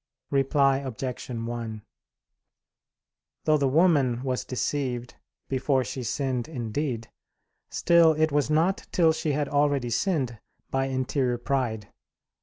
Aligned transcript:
Reply 0.31 0.79
Obj. 0.79 1.29
1: 1.29 1.81
Though 3.43 3.57
the 3.59 3.67
woman 3.67 4.23
was 4.23 4.43
deceived 4.43 5.13
before 5.47 5.83
she 5.83 6.01
sinned 6.01 6.47
in 6.47 6.71
deed, 6.71 7.11
still 7.69 8.13
it 8.13 8.31
was 8.31 8.49
not 8.49 8.87
till 8.91 9.13
she 9.13 9.33
had 9.33 9.47
already 9.47 9.91
sinned 9.91 10.39
by 10.71 10.87
interior 10.87 11.37
pride. 11.37 11.89